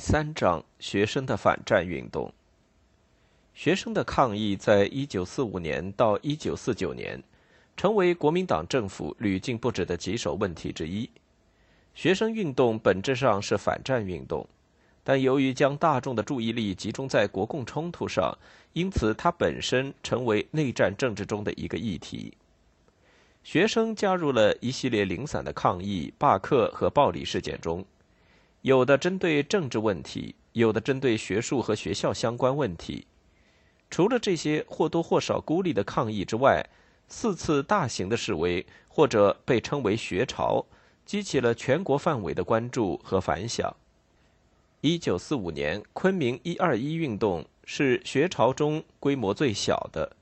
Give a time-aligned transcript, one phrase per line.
[0.00, 2.32] 三章：学生的反战运动。
[3.52, 7.22] 学生的抗议在一九四五年到一九四九年，
[7.76, 11.08] 成为国民党政府屡禁不止的棘手问题之一。
[11.94, 14.48] 学生运动本质上是反战运动，
[15.04, 18.34] 但由于将大众的注意力集中在国共冲突上，
[18.72, 22.32] 因此它本身成为内战政治中的一个议题。
[23.44, 27.84] 学生加入了一系列零散的抗议、罢课和暴力事件中。
[28.62, 33.06] 有的针对政治问题，有的针对学术和学校相关问题。
[33.88, 36.64] 除了这些或多或少孤立的抗议之外，
[37.08, 40.66] 四次大型的示威，或者被称为“学潮”，
[41.06, 43.74] 激起了全国范围的关注和反响。
[44.82, 50.14] 一九四五年昆明“一二一”运动是学潮中规模最小的。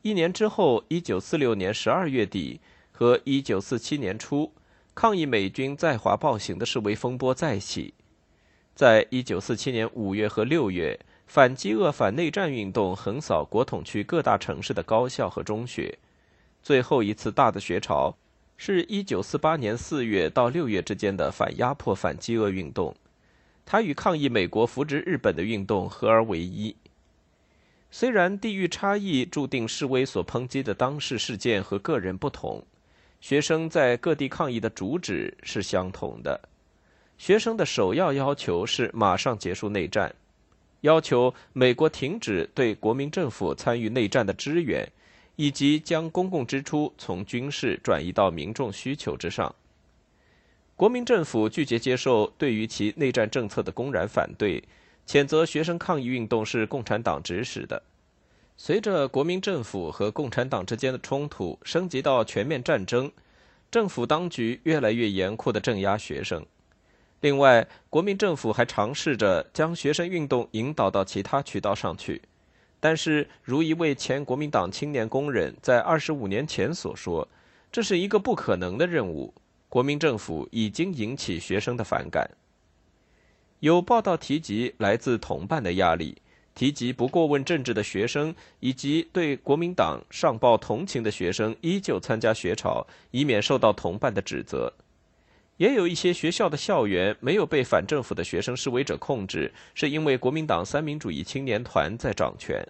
[0.00, 2.60] 一年之后，一九四六年十二月底
[2.90, 4.50] 和一九四七年初。
[4.96, 7.92] 抗议美军在华暴行的示威风波再起，
[8.74, 15.98] 在一九四七年五月和六月，反饥饿、反内战运动横扫国统区各大城市的高校和中学。
[16.62, 18.16] 最后一次大的学潮，
[18.56, 22.96] 是一九四八年四月到六月之间的反压迫、反饥饿运动，
[23.66, 26.74] 它与抗议美国扶植日本的运动合而为一。
[27.90, 32.64] 虽然地域差异注定示威所抨击的当事事件和个人不同。
[33.20, 36.40] 学生在各地抗议的主旨是相同的。
[37.18, 40.14] 学生的首要要求是马上结束内战，
[40.82, 44.86] 要求美国停止对国民政府参与内战的支援，
[45.36, 49.54] 以及将公共支出从军事转移到民众需求之上。
[50.76, 54.62] 国民政府拒绝接受对于其内战政策的公然反对，
[55.06, 57.82] 谴责学生抗议运动是共产党指使的。
[58.58, 63.12] 随着国民政府和共产党之间的冲突升级到全面战争，
[63.70, 66.44] 政府当局越来越严酷地镇压学生。
[67.20, 72.22] 另外，国民政府还尝试着将学生运动引导到其他渠道上去。
[72.80, 77.28] 但是，如一位前国民党青年工人在二十五年前所说，
[77.70, 79.34] 这是一个不可能的任务。
[79.68, 82.30] 国民政府已经引起学生的反感。
[83.60, 86.16] 有报道提及来自同伴的压力。
[86.56, 94.72] 提及不过问政治的学生，以及对国民党上报同情的学生，依旧参加学潮，以免受到同伴的指责。
[95.58, 102.66] 也有一些学校的校园没有被反政府的学生示威者控制，是因为国民党三民主义青年团在掌权。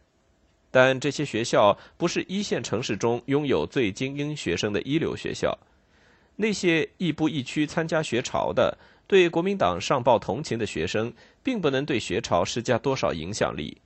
[0.73, 5.57] 但这些学校不是一线城市中拥有最精英学生的一流学校。
[6.35, 8.77] 那些亦步亦趋参加学潮的。
[9.07, 11.13] 对国民党上报同情的学生，
[11.43, 13.79] 并不能对学潮施加多少影响力。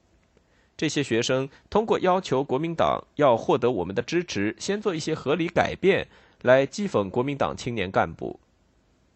[0.77, 6.09] 这些学生通过要求国民党要获得我们的支持，先做一些合理改变，
[6.41, 8.41] 来讥讽国民党青年干部。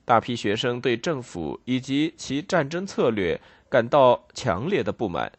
[0.05, 3.41] 大批学生对政府以及其战争策略
[3.71, 5.33] 感到强烈的不满，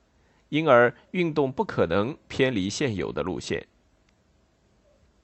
[0.50, 3.68] 因而运动不可能偏离现有的路线。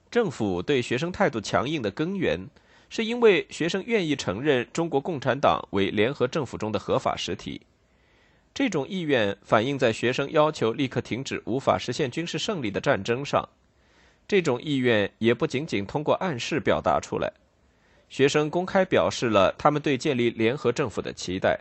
[0.08, 2.48] 政府对学生态度强硬的根源。
[2.94, 7.62] 是因为学生愿意承认中国共产党为联合政府中的合法实体。
[8.52, 13.48] 这种意愿反映在学生要求立刻停止无法实现军事胜利的战争上。
[14.28, 17.32] 这种意愿也不仅仅通过暗示表达出来，
[18.10, 21.58] 学生公开表示了他们对建立联合政府的期待。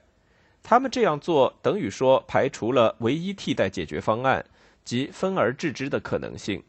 [0.61, 4.43] 他们这样做等于说排除了唯一替代解决方案，
[4.83, 6.61] 即分而治之的可能性。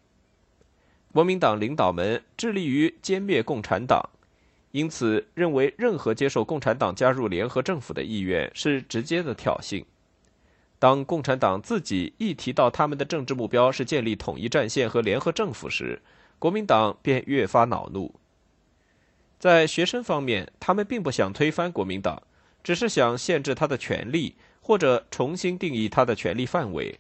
[1.13, 4.09] 国民党领导们致力于歼灭共产党，
[4.73, 9.85] 因此认为任何接受共产党加入联合政府的意愿是直接的挑衅。
[10.79, 16.03] 当共产党自己一提到他们的政治目标是建立统一战线和联合政府时，
[16.39, 18.13] 国民党便越发恼怒。
[19.39, 22.21] 在学生方面，他们并不想推翻国民党，
[22.65, 26.99] 只是想限制他的权利，或者重新定义他的权利范围。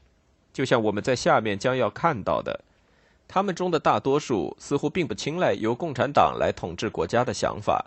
[0.52, 2.62] 就像我们在下面将要看到的，
[3.26, 7.86] 他们中的大多数似乎并不青睐由共产党来统治国家的想法，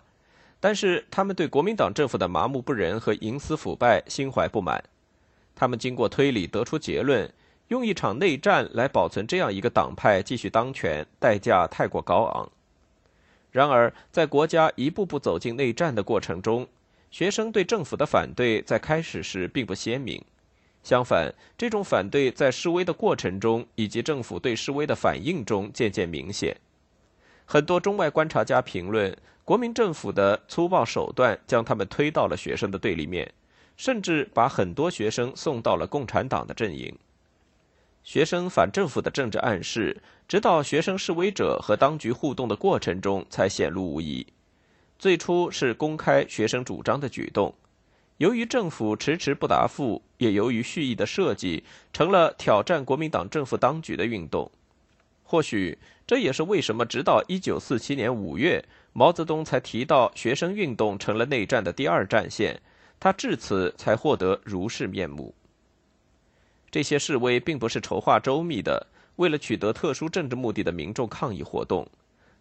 [0.58, 4.82] 但是他们对国民党政府的麻木不仁和营私腐败心怀不满。
[5.54, 7.32] 他们经过推理得出结论，
[7.68, 12.50] 用一场内战来保存这样一个党派继续当权，代价太过高昂。
[13.52, 16.66] 然而，在国家一步步走进内战的过程中，
[17.10, 20.22] 学生对政府的反对在开始时并不鲜明。
[20.86, 26.56] 相反，这种反对在示威的过程中以及政府对示威的反应中渐渐明显。
[27.44, 33.28] 很多中外观察家评论，国民政府的粗暴手段将他们推到了学生的对立面。
[33.76, 36.96] 甚至把很多学生送到了共产党的阵营。
[38.02, 44.26] 学生反政府的政治暗示，直到学生示威者和当局互动的过程中才显露无遗。
[44.98, 47.52] 最初是公开学生主张的举动，
[48.18, 54.50] 由于政府迟迟不答复，也由于蓄意的设计，成了挑战国民党政府当局的运动。
[55.22, 55.76] 或许
[56.06, 62.62] 这也是为什么直到1947年5月，毛泽东才提到学生运动成了内战的第二战线。
[62.98, 65.34] 他至此才获得如是面目。
[66.70, 68.86] 这些示威并不是筹划周密的，
[69.16, 71.86] 为了取得特殊政治目的的民众抗议活动。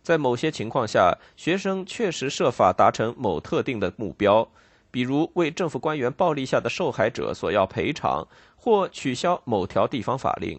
[0.02, 4.48] 在某些情况下，学生确实设法达成某特定的目标，
[4.96, 8.26] 比如为政府官员暴力下的受害者索要赔偿，
[8.56, 10.58] 或取消某条地方法令。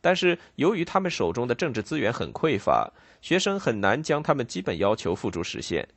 [0.00, 2.88] 但是，由于他们手中的政治资源很匮乏，
[3.20, 5.88] 学生很难将他们基本要求付诸实现。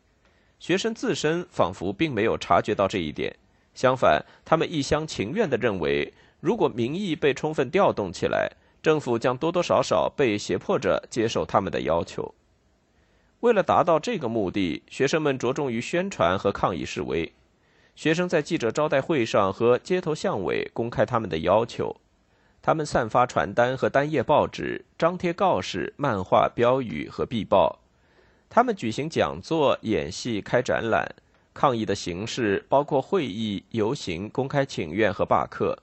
[0.57, 3.35] 学生自身仿佛并没有察觉到这一点，
[3.75, 8.51] 相反，他们一厢情愿地认为，如果民意被充分调动起来，
[8.81, 12.33] 政府将多多少少被胁迫着接受他们的要求。
[13.41, 17.31] 为了达到这个目的，学生们着重于宣传和抗议示威。
[17.97, 21.99] 学生在记者招待会上和街头巷尾公开他们的要求，
[22.61, 27.79] 他们散发传单和单页报纸，张贴告示、漫画、标语和壁报。
[28.47, 31.11] 他们举行讲座、演戏、开展览，
[31.55, 35.75] 抗议的形式包括会议、游行、公开请愿和罢课。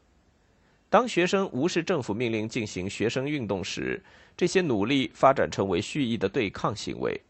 [0.89, 4.01] 当学生无视政府命令进行学生运动时，
[4.37, 7.21] 这些努力发展成为蓄意的对抗行为。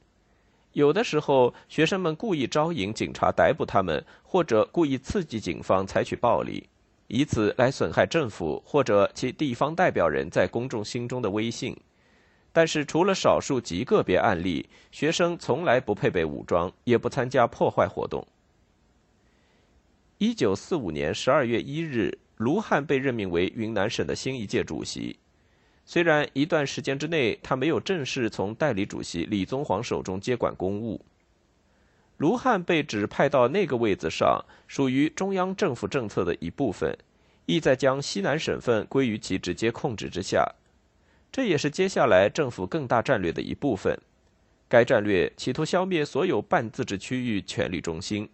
[0.75, 6.69] 有的时候，学生们故意招引警察逮捕他们，或者故意刺激警方采取暴力，
[7.07, 11.77] 以此来损害政府或者其地方代表人在公众心中的威信。
[12.53, 18.27] 但是，除了少数极个别案例，学生从来不配备武装，也不参加破坏活动。
[20.19, 25.17] 一九四五年十二月一日，卢汉被任命为云南省的新一届主席。
[25.87, 31.01] 虽然一段时间之内他没有正式从代理主席李宗煌手中接管公务，
[32.17, 36.97] 卢汉被指派到那个位子上，属于中央政府政策的一部分，
[37.47, 40.55] 意在将西南省份归于其直接控制之下。
[41.31, 43.99] 这也是接下来政府更大战略的一部分。
[44.69, 48.29] 该战略企图消灭所有半自治区域权力中心，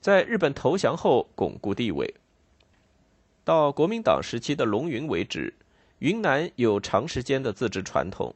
[0.00, 2.14] 在日本投降后巩固地位。
[3.44, 5.52] 到国民党时期的龙云为止，
[6.00, 8.34] 云南有长时间的自治传统。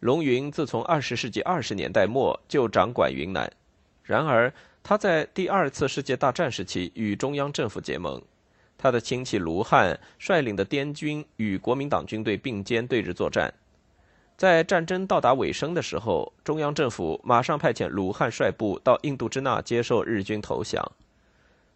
[0.00, 3.50] 龙云自从二十世纪二十年代末就掌管云南，
[4.02, 4.50] 然而
[4.82, 8.22] 他在第二次世界大战时期与中央政府结盟。
[8.78, 13.52] 他的亲戚卢汉率领的滇军与国民党军队并肩对日作战，
[14.38, 20.82] 在战争到达尾声的时候，中央政府马上派遣卢汉率部到印度支那接受日军投降。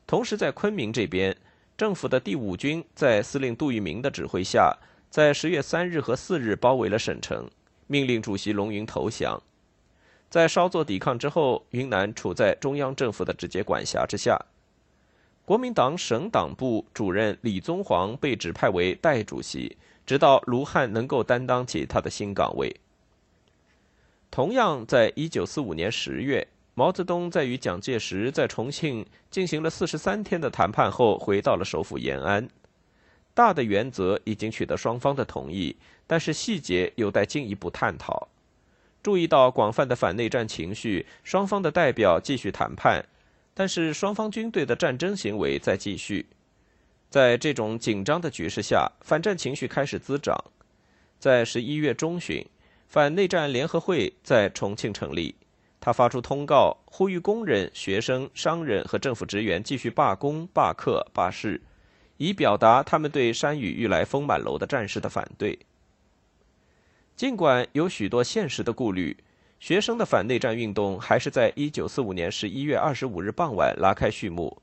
[0.06, 1.36] 同时，在昆明这边，
[1.76, 4.72] 政府的第五军在司令杜聿明的指挥下，
[5.12, 7.46] 在十月三日和四日包围了省城，
[7.86, 9.38] 命令主席龙云投降。
[10.30, 14.42] 在稍作抵抗之后，云南处在中央政府的直接管辖之下。
[15.44, 19.76] 国民党省党部主任李宗煌被指派为代主席，
[20.06, 22.74] 直到卢汉能够担当起他的新岗位。
[24.30, 32.48] 同样，在一九四五年十月，毛泽东在与蒋介石在重庆进行了四十三天的谈判后，回到了首府延安。
[33.34, 38.28] 大的原则已经取得双方的同意，但是细节有待进一步探讨。
[39.02, 43.04] 注意到广泛的反内战情绪，双方的代表继续谈判，
[43.54, 46.26] 但是双方军队的战争行为在继续。
[47.10, 50.36] 在这种紧张的局势下，反战情绪开始滋长。
[51.18, 52.46] 在十一月中旬，
[52.86, 55.34] 反内战联合会在重庆成立。
[55.80, 61.60] 他发出通告，呼吁工人、学生、商人和政府职员继续罢工、罢课、罢市，
[62.22, 65.58] 以表达他们对山雨欲来风满楼的战事的反对。
[67.16, 69.16] 尽管有许多现实的顾虑，
[69.58, 74.56] 学生的反内战运动还是在一九四五年十一月二十五日傍晚拉开序幕。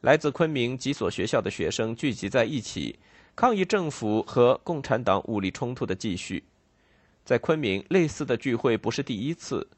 [0.00, 2.98] 来自昆明几所学校的学生聚集在一起，
[3.36, 6.42] 抗议政府和共产党武力冲突的继续。
[7.26, 9.68] 在昆明，类似的聚会不是第一次。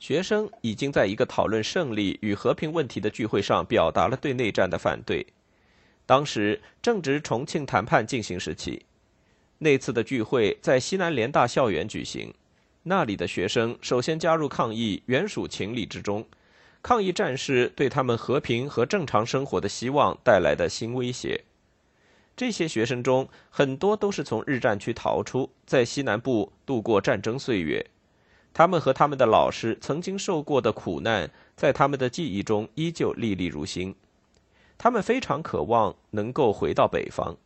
[0.00, 5.24] 学生已经在一个讨论胜利与和平问题的聚会上表达了对内战的反对。
[6.08, 8.82] 当时正值重庆谈判进行时期。
[9.58, 12.32] 那次的聚会在西南联大校园举行，
[12.84, 16.24] 那里的学生首先加入抗议，原属情理之中。
[16.80, 21.44] 抗议战士对他们和平和正常生活的希望带来的新威胁。
[22.34, 27.84] 这些学生中很多都是从日战区逃出，在西南部度过战争岁月。
[28.54, 33.94] 他们和他们的老师曾经受过的苦难，在他们的记忆中依旧历历如新。
[34.78, 37.36] 他们非常渴望能够回到北方。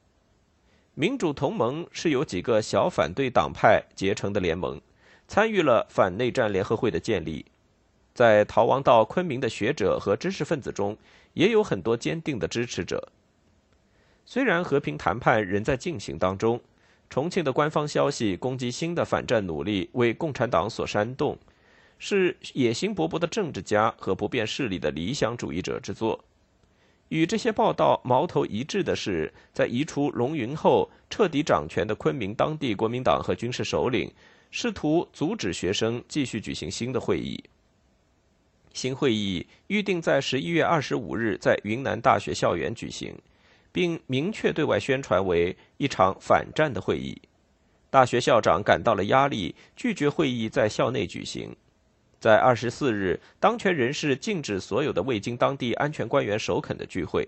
[0.94, 4.78] 民主同盟是由几个小反对党派结成的联盟，
[5.26, 7.46] 参与了反内战联合会的建立。
[8.12, 10.98] 在逃亡到昆明的学者和知识分子中，
[11.32, 13.08] 也有很多坚定的支持者。
[14.26, 16.60] 虽然和平谈判仍在进行当中，
[17.08, 21.38] 重庆的官方消息攻击新的反战努力为共产党所煽动，
[21.98, 26.22] 是野心勃勃的政治家和不辨势力的理想主义者之作。
[27.12, 34.10] 与这些报道矛头一致的是，在移除龙云后，彻底掌权的昆明当地国民党和军事首领
[34.50, 37.38] 试图阻止学生继续举行新的会议。
[38.72, 43.14] 新会议预定在十一月二十五日在云南大学校园举行，
[43.70, 47.14] 并明确对外宣传为一场反战的会议。
[47.90, 51.54] 大学校长感到了压力，拒绝会议在校内举行。
[52.22, 57.26] 在二十四日，当权人士禁止所有的未经当地安全官员首肯的聚会。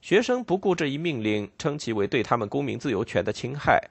[0.00, 3.90] 学生不顾这一命令，称其为对他们公民自由权的侵害。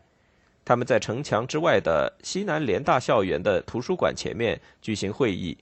[0.63, 5.57] 他们在城墙之外的西南联大校园的图书馆前面举行会议。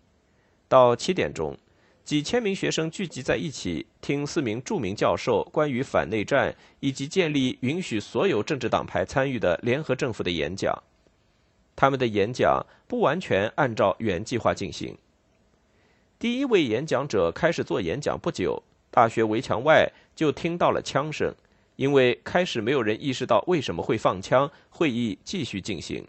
[0.67, 1.57] 到七点钟，
[2.03, 10.83] 几千名学生聚集在一起，听四名著名教授关于反内战以及建立允许所有政治党派参与的联合政府的演讲。
[11.77, 14.97] 他们的演讲不完全按照原计划进行。
[16.19, 21.33] 第一位演讲者开始做演讲不久，大学围墙外就听到了枪声。
[21.75, 26.07] 因为开始没有人意识到为什么会放枪，会议继续进行。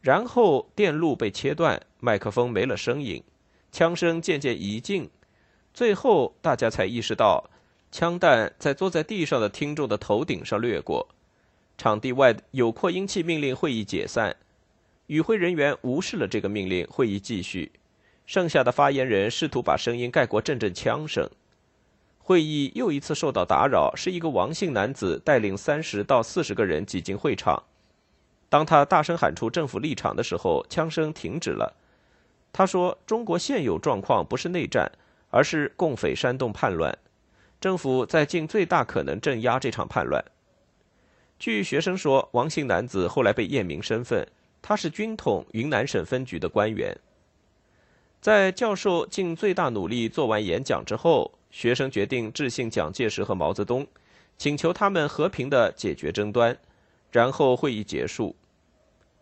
[0.00, 3.22] 然后电路被切断，麦克风没了声音，
[3.70, 5.08] 枪声渐渐移近，
[5.72, 7.48] 最后大家才意识到，
[7.92, 11.06] 枪弹在坐在地上的听众的头顶上掠过。
[11.78, 14.34] 场地外有扩音器命令会议解散。
[15.12, 17.70] 与会人员无视了这个命令，会议继续。
[18.24, 21.28] 剩下的发言人试图把声音盖过阵阵枪声。
[22.18, 27.62] 会议又一次受到打扰，是一个王姓男子带领三十到四十个人挤进会场。
[28.48, 31.76] 当他大声喊出政府立场的时候，枪声停止了。
[32.50, 34.90] 他说：“中国现有状况不是内战，
[35.28, 36.96] 而是共匪煽动叛乱。
[37.60, 40.24] 政府在尽最大可能镇压这场叛乱。”
[41.38, 44.26] 据学生说，王姓男子后来被验明身份。
[44.62, 46.96] 他是军统云南省分局的官员。
[48.20, 53.84] 在教授尽最大努力做完演讲之后，学生决定致信蒋介石和毛泽东，
[54.38, 56.56] 请求他们和平的解决争端，
[57.10, 58.36] 然后会议结束。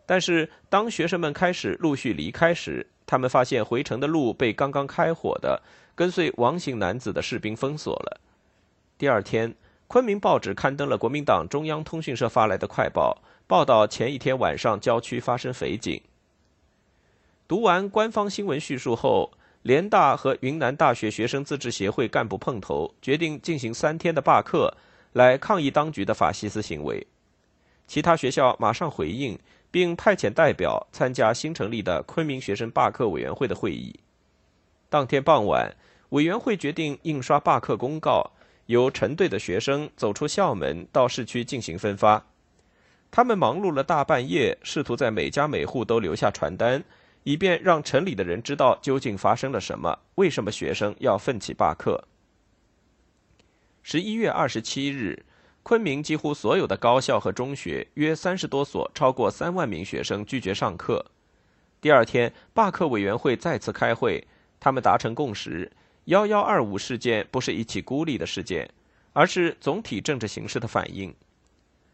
[0.05, 5.61] 但是，当学生们开始陆续离开时，他们发现回城的路被刚刚开火的
[5.95, 8.21] 跟随王姓男子的士兵封锁了。
[8.97, 9.55] 第二天，
[9.87, 13.17] 昆明报纸刊登了国民党中央通讯社发来的快报。
[13.51, 16.01] 报道前一天晚上郊区发生匪警。
[17.49, 19.29] 读完官方新闻叙述后，
[19.61, 24.73] 联大和云南大学学生自治协会干部碰头，决定进行三天的罢课，
[25.11, 27.05] 来抗议当局的法西斯行为。
[27.87, 29.37] 其他学校马上回应，
[29.69, 33.93] 并派遣代表参加新成立的昆明学生罢课委员会的会议。
[34.87, 35.69] 当天傍晚，
[36.11, 38.31] 委员会决定印刷罢课公告，
[38.67, 42.25] 由成队的学生走出校门，到市区进行分发。
[43.11, 46.81] 他们忙碌了大半夜，试图在每家每户都留下传单，
[47.23, 52.01] 以便让城里的人知道究竟发生了什么，为什么学生要奋起罢课。
[53.83, 55.25] 十一月二十七日，
[55.61, 61.05] 昆明几乎所有的高校和中学约三十多所，超过三万名学生拒绝上课。
[61.81, 64.25] 第二天，罢课委员会再次开会，
[64.57, 65.69] 他们达成共识：
[66.05, 68.69] 幺幺二五事件不是一起孤立的事件，
[69.11, 71.13] 而是总体政治形势的反应。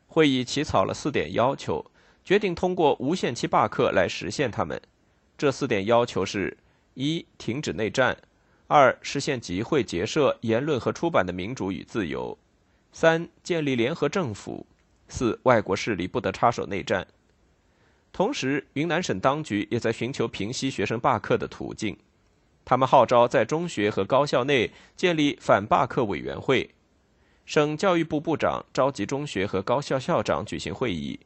[0.07, 1.85] 会议起草了四点要求，
[2.23, 4.81] 决定通过无限期罢课来实现他们。
[5.37, 6.57] 这四点要求是：
[6.95, 8.15] 一、停止内战；
[8.67, 12.35] 二、实现集会、结社、言论和出版的民主与自由。
[12.91, 14.65] 三、建立联合政府；
[15.07, 17.05] 四、外国势力不得插手内战。
[18.11, 21.95] 同时，云南省当局也在寻求平息学生罢课的途径。
[22.65, 26.67] 他们号召在中学和高校内建立反罢课委员会。
[27.47, 31.17] 省教育部部长召集中学和高校校长举行会议。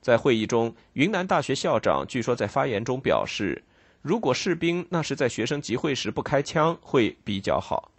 [0.00, 3.62] 在会议中，云南大学校长据说在发言中表示
[4.02, 7.92] ：“如果士兵那时在学生集会时不开枪，会比较好。”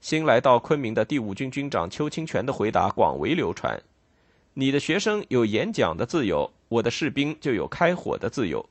[0.00, 3.78] 新来到昆明的第五军军长邱清泉的回答广为流传
[4.54, 8.66] ：“你的学生有演讲的自由，我的士兵就有开火的自由。”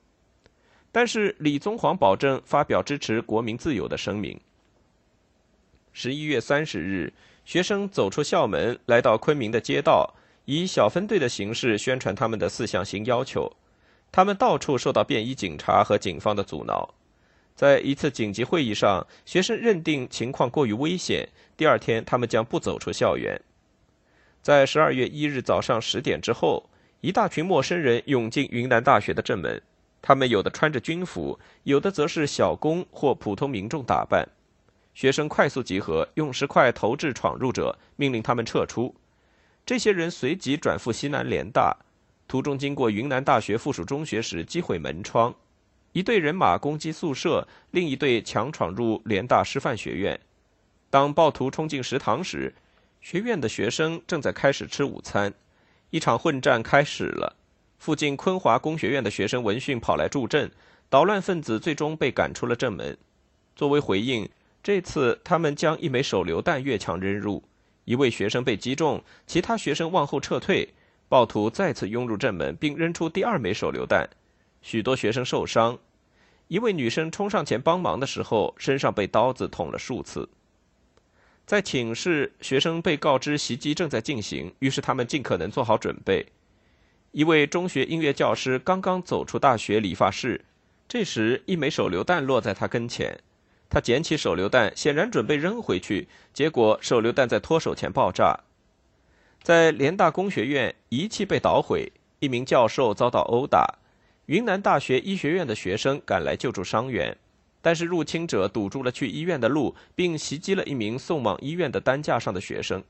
[0.91, 4.39] 但是李宗煌保证发表支持国民自由的声明。
[5.98, 7.14] 十一月三十日，
[7.46, 13.50] 学生走出校门，来到昆明的街道，以小分队的形式宣传他们的四项新要求。
[14.12, 16.94] 他们到处受到便衣警察和警方的阻挠。
[17.56, 21.30] 在一次紧急会议上，学生认定情况过于危险。
[21.56, 23.40] 第二天，他们将不走出校园。
[24.42, 29.62] 在十二月一日早上十点之后，一大群陌生人涌进云南大学的正门。
[30.02, 34.28] 他们有的穿着军服，有的则是小工或普通民众打扮。
[34.96, 38.96] 学生快速集合，用石块投掷闯入者，命令他们撤出。
[39.66, 41.75] 这些人随即转赴西南联大，
[42.29, 45.36] 途中经过云南大学附属中学时击毁门窗。
[45.92, 50.18] 一队人马攻击宿舍，另一队强闯入联大师范学院。
[50.90, 52.55] 当暴徒冲进食堂时，
[53.01, 55.34] 学院的学生正在开始吃午餐。
[55.90, 57.36] 一场混战开始了。
[57.77, 60.50] 附近昆华工学院的学生闻讯跑来助阵，
[60.90, 62.98] 捣乱分子最终被赶出了正门。
[63.55, 64.27] 作为回应，
[64.66, 67.44] 这次他们将一枚手榴弹越墙扔入，
[67.84, 70.74] 一位学生被击中，其他学生往后撤退。
[71.08, 74.10] 暴徒再次拥入正门，并扔出第二枚手榴弹。
[74.64, 75.78] 许多学生受伤，
[76.48, 80.28] 一位女生冲上前帮忙的时候，身上被刀子捅了数次。
[81.46, 86.25] 在寝室，学生被告知袭击正在进行，于是他们尽可能做好准备。
[87.12, 90.44] 一位中学音乐教师刚刚走出大学理发室，
[90.88, 93.20] 这时一枚手榴弹落在他跟前，
[93.75, 98.40] 他捡起手榴弹，显然准备扔回去，结果手榴弹在脱手前爆炸。
[99.44, 103.77] 在联大工学院，仪器被捣毁，一名教授遭到殴打。
[104.27, 107.18] 云南大学医学院的学生赶来救助伤员，
[107.61, 112.81] 但是入侵者堵住了去医院的路，并袭击了一名送往医院的担架上的学生。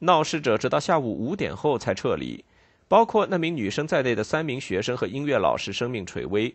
[0.00, 2.44] 闹事者直到下午五点后才撤离，
[2.86, 6.54] 包括那名女生在内的三名学生和音乐老师生命垂危。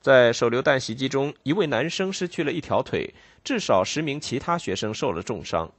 [0.00, 3.12] 在手榴弹袭击中，一位男生失去了一条腿，
[3.44, 5.70] 至少十名其他学生受了重伤。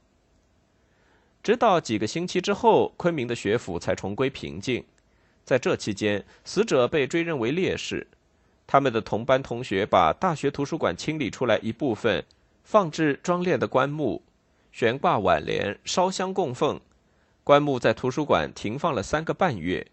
[1.42, 4.84] 直到几个星期之后，昆明的学府才重归平静。
[5.44, 8.06] 在这期间，死者被追认为烈士。
[8.64, 12.24] 他们的同班同学把大学图书馆清理出来一部分，
[12.62, 14.22] 放置装殓的棺木，
[14.70, 16.80] 悬挂挽联，烧香供奉。
[17.42, 19.84] 棺木在图书馆停放了三个半月。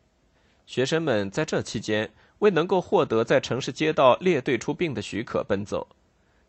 [0.68, 5.88] 学生们在这期间为能够获得在城市街道列队出殡的许可奔走。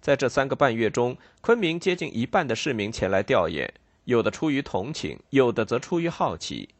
[0.01, 3.69] 在这三个半月中，昆明接近一半的市民前来吊唁，
[4.05, 6.71] 有的出于同情，有的则出于好奇。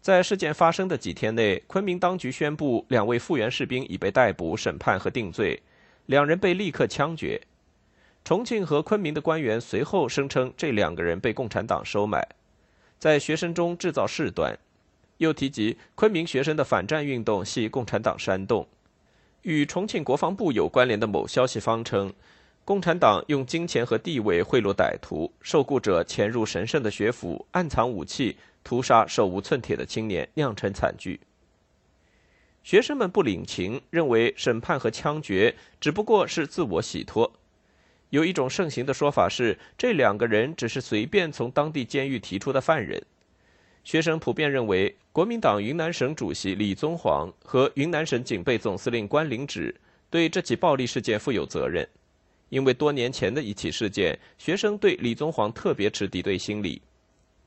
[0.00, 5.60] 在事件发生的几天内，昆明当局宣布两位复员士兵已被逮捕、审判和定罪，
[6.06, 7.40] 两人被立刻枪决。
[8.24, 12.28] 重庆和昆明的官员随后声称这两个人被共产党收买，
[12.98, 14.56] 在学生中制造事端，
[15.18, 18.66] 又提及昆明学生的反战运动系共产党煽动。
[19.42, 22.12] 与重庆国防部有关联的某消息方称，
[22.64, 28.36] 共产党用金钱和地位贿赂歹徒，受雇者潜入神圣的学府，暗藏武器。
[28.64, 31.20] 屠杀手无寸铁的青年，酿成惨剧。
[32.62, 37.32] 学生们不领情，认为审判和枪决只不过是自我洗脱。
[38.10, 43.02] 有一种盛行的说法是，这两个人只是随便从当地监狱提出的犯人。
[43.88, 49.74] 学生普遍认为，国民党云南省主席李宗煌和云南省警备总司令关凌止
[50.10, 51.88] 对这起暴力事件负有责任，
[52.50, 56.82] 因为多年前的一起事件，学生对李宗煌特别持敌对心理。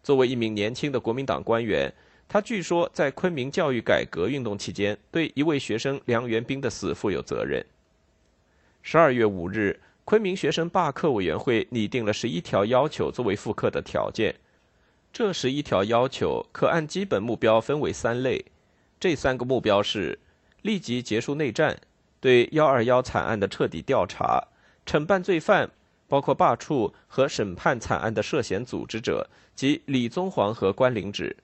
[0.01, 1.93] 作为一名年轻的国民党官员，
[2.27, 7.63] 他据说在昆明教育改革运动期间对一位学生梁元斌的死负有责任。
[8.81, 14.33] 十二月五日，昆明学生罢课委员会拟定了十一条要求作为复课的条件。
[15.13, 18.45] 这十一条要求可按基本目标分为三类，
[18.97, 20.17] 这三个目标是：
[20.61, 21.77] 立即结束内战，
[22.21, 24.47] 对幺二幺惨案的彻底调查，
[24.85, 25.69] 惩办罪犯，
[26.07, 31.35] 包括罢黜和审判惨案的涉嫌组织者及李宗煌和关凌止。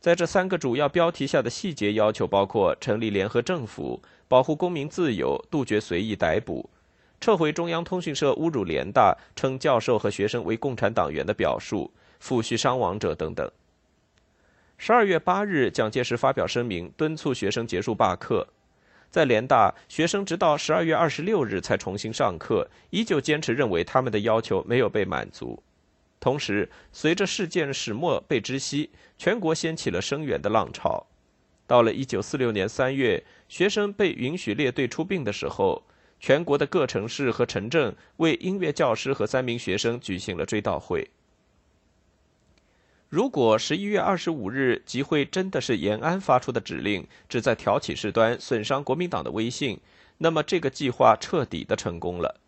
[0.00, 6.68] 在这三个主要标题下的细节要求包括成立联合政府、保护公民自由、杜绝随意逮捕、
[7.20, 11.92] 撤回中央通讯社侮辱联大、称教授和学生为共产党员的表述。
[12.22, 13.50] 抚恤伤亡者等等。
[14.76, 18.46] 十二月八日，蒋介石发表声明，敦促学生结束罢课。
[19.10, 25.62] 在联大，学生直到十二月二十六日才重新上课，依旧坚持认为他们的要求没有被满足。
[26.20, 31.06] 同时，随着事件始末被知悉，全国掀起了声援的浪潮。
[31.66, 35.82] 到了一九四六年三月，学生被允许列队出殡的时候，
[36.20, 41.10] 全国的各城市和城镇为音乐教师和三名学生举行了追悼会。
[43.10, 49.80] 如果十一月二十五日集会真的是延安发出的指令，旨在挑起事端、损伤国民党的威信，
[50.18, 52.40] 那么这个计划彻底的成功了。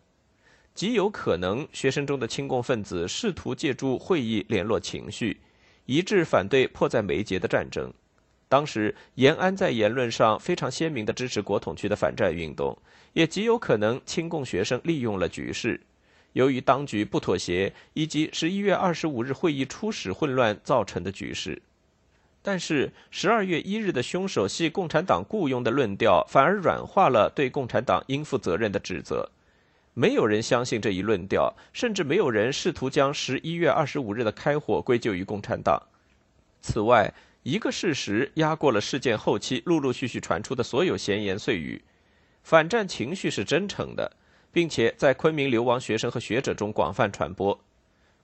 [0.73, 5.41] 极有可能，学生中的亲共分子试图借助会议联络情绪，
[5.85, 7.93] 一致反对迫在眉睫的战争。
[8.47, 12.77] 当时，延安在言论上非常鲜明的支持国统区的反战运动，
[13.11, 15.81] 也极有可能亲共学生利用了局势。
[16.33, 21.61] 由于当局不妥协，以及十一月二十五日会议初始混乱造成的局势，
[22.41, 29.29] 但是十二月一日的凶手系共产党雇佣的论调，反而软化了对共产党应负责任的指责。
[29.93, 35.83] 没有人相信这一论调，甚至没有人试图将十一月二十五日的开火归咎于共产党。
[36.61, 41.83] 此外，一个事实压过了事件后期陆陆续续传出的所有闲言碎语：
[42.41, 44.13] 反战情绪是真诚的。
[44.53, 47.59] 并且在昆明流亡学生和学者中广泛传播，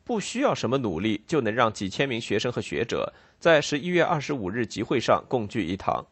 [0.03, 6.05] 不需要什么努力就能让几千名学生和学者在十一月二十五日集会上共聚一堂。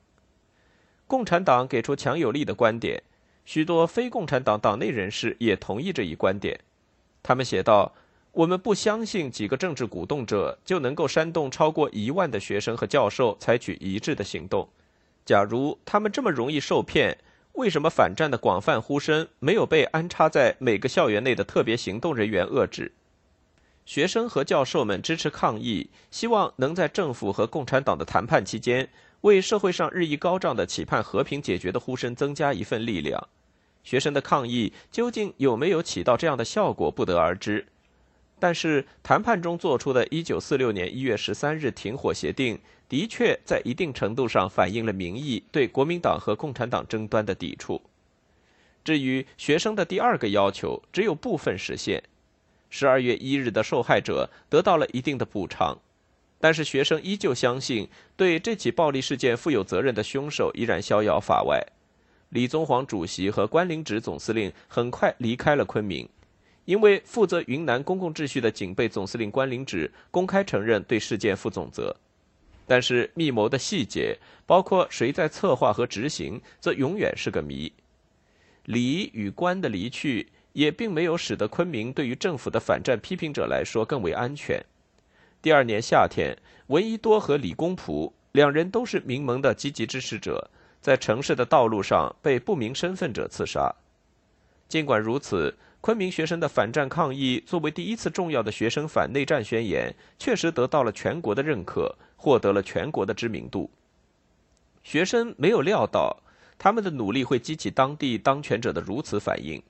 [1.06, 3.04] 共产党给出强有力的观点，
[3.46, 6.60] 许多非共产党党内人士也同意这一观点。
[7.22, 7.94] 他们写道
[8.34, 14.68] ：“我们不相信几个政治鼓动者就能够煽动超过一万的学生和教授采取一致的行动。
[15.24, 17.16] 假如他们这么容易受骗。”
[17.58, 22.91] 为什么反战的广泛呼声没有被安插在每个校园内的特别行动人员遏制？
[23.84, 28.88] 学生和教授们支持抗议，希望能在政府和共产党的谈判期间，
[29.22, 33.28] 为社会上日益高涨的期盼和平解决的呼声增加一份力量。
[33.84, 37.65] 学生的抗议究竟有没有起到这样的效果，不得而知。
[38.39, 47.82] 但是谈判中做出的1946年1月13日停火协定，的确在一定程度上反映了民意对国民党和共产党争端的抵触。
[48.84, 52.04] 至于学生的第二个要求，只有部分实现。
[52.71, 55.80] 12月1日的受害者得到了一定的补偿，
[56.39, 61.65] 但是学生依旧相信，对这起暴力事件负有责任的凶手依然逍遥法外。
[62.30, 66.08] 李宗煌主席和关凌直总司令很快离开了昆明。
[66.68, 71.96] 因为负责云南公共秩序的警备总司令关凌止公开承认对事件负总责，
[72.68, 77.72] 但是密谋的细节，包括谁在策划和执行，则永远是个谜。
[78.66, 84.62] 李与关的离去，也并没有使得昆明对于政府的反战批评者来说更为安全。
[85.42, 90.52] 第二年夏天，闻一多和李公朴两人都是民盟的积极支持者，
[90.82, 93.74] 在城市的道路上被不明身份者刺杀。
[94.68, 95.56] 尽管如此。
[95.80, 103.70] 昆明学生的反战抗议，作为第一次重要的学生反内战宣言，确实得到了全国的认可，获得了全国的知名度。
[104.84, 106.18] 学生没有料到，
[106.58, 109.62] 他们的努力会激起当地当权者的如此反应，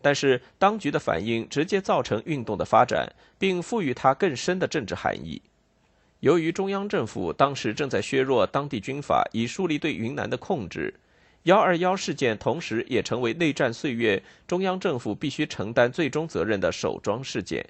[0.00, 5.40] 但是当局的反应直接造成运动的发展，并赋予它更深的政治含义。
[6.20, 10.94] 由于中央政府当时正在削弱当地军阀，以树立对云南的控制。
[11.46, 17.64] 幺二幺事件同时也成为内战岁月中央政府必须承担最终责任的首桩事件。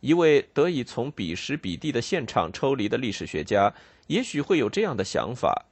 [0.00, 3.70] 一位得以从彼时彼地的现场抽离的历史学家，
[4.06, 5.66] 也许会有这样的想法：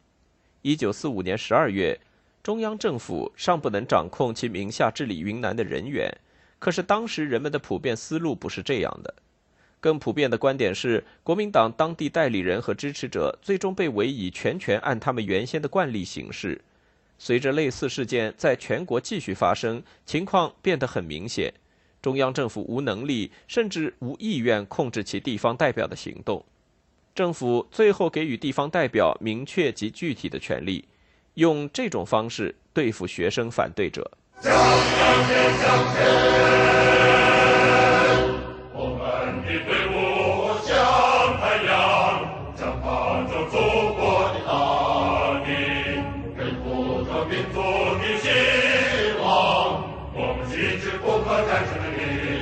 [0.61, 1.99] 一九四五年十二月，
[2.43, 6.15] 中央政府尚不能掌控其名下治理云南的人员。
[6.59, 9.15] 可是当时人们的普遍思路不是这样的，
[9.81, 16.61] 更普遍的观点是，国民党当地代理人和支持者最终被委以全权按他们原先的惯例行事。
[17.18, 21.53] 随着类似事件在全国继续发生，情况变得很明显：
[22.03, 26.44] 中央政府无能力，甚至无意愿控制其地方代表的行动。
[27.14, 30.85] 政府最后给予地方代表明确及具体的权利，
[31.35, 34.11] 用这种方式对付学生反对者。
[47.35, 47.59] 民族
[47.99, 48.31] 的希
[49.20, 49.83] 望，
[50.14, 51.99] 我们一直不可战胜的力
[52.31, 52.34] 量。